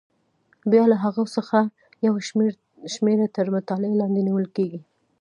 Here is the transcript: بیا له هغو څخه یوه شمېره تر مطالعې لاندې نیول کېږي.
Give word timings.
بیا 0.71 0.83
له 0.91 0.97
هغو 1.03 1.23
څخه 1.35 1.57
یوه 2.05 2.19
شمېره 2.95 3.27
تر 3.35 3.45
مطالعې 3.55 3.95
لاندې 4.01 4.21
نیول 4.27 4.47
کېږي. 4.55 4.79